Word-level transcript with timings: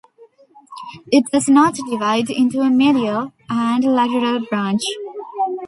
It 1.11 1.25
does 1.31 1.47
not 1.47 1.75
divide 1.87 2.31
into 2.31 2.61
a 2.61 2.71
medial 2.71 3.33
and 3.47 3.83
lateral 3.83 4.43
branch. 4.49 4.81